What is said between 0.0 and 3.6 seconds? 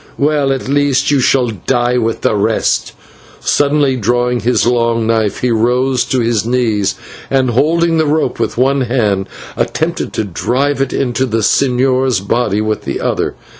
Well, at least you shall die with the rest," and,